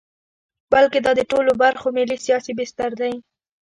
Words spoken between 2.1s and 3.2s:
سیاسي بستر دی.